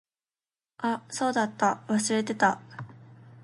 [0.79, 1.83] あ、そうだった。
[1.87, 2.59] 忘れてた。